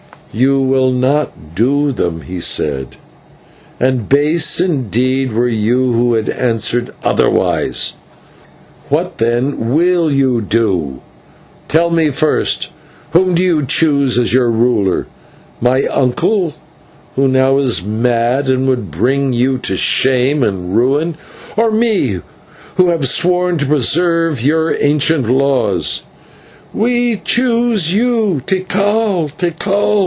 "You 0.33 0.61
will 0.61 0.91
not 0.93 1.55
do 1.55 1.91
them," 1.91 2.21
he 2.21 2.39
said, 2.39 2.95
"and 3.81 4.07
base 4.07 4.61
indeed 4.61 5.33
were 5.33 5.49
you 5.49 6.13
had 6.13 6.27
you 6.27 6.33
answered 6.33 6.91
otherwise. 7.03 7.95
What, 8.87 9.17
then, 9.17 9.73
will 9.75 10.09
you 10.09 10.39
do? 10.39 11.01
Tell 11.67 11.89
me, 11.91 12.11
first, 12.11 12.69
whom 13.11 13.35
do 13.35 13.43
you 13.43 13.65
choose 13.65 14.17
as 14.17 14.31
your 14.31 14.49
ruler, 14.49 15.05
my 15.59 15.83
uncle, 15.83 16.53
who 17.17 17.27
now 17.27 17.57
is 17.57 17.83
mad 17.83 18.47
and 18.47 18.69
would 18.69 18.89
bring 18.89 19.33
you 19.33 19.57
to 19.57 19.75
shame 19.75 20.43
and 20.43 20.73
ruin; 20.73 21.17
or 21.57 21.71
me, 21.71 22.21
who 22.75 22.87
have 22.87 23.05
sworn 23.05 23.57
to 23.57 23.65
preserve 23.65 24.41
your 24.41 24.77
ancient 24.81 25.29
laws?" 25.29 26.03
"We 26.73 27.17
choose 27.25 27.93
you, 27.93 28.39
Tikal, 28.45 29.27
Tikal!" 29.37 29.97